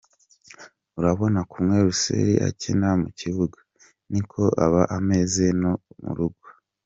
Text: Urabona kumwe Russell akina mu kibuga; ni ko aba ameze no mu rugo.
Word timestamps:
Urabona 0.99 1.39
kumwe 1.51 1.75
Russell 1.85 2.29
akina 2.49 2.89
mu 3.01 3.09
kibuga; 3.19 3.59
ni 4.11 4.21
ko 4.31 4.41
aba 4.65 4.81
ameze 4.97 5.45
no 5.61 5.73
mu 6.01 6.11
rugo. 6.17 6.45